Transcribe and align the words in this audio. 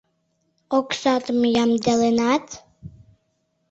—Оксатым 0.77 1.39
ямдыленат? 1.63 2.45